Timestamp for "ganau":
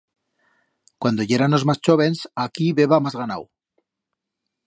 3.21-3.43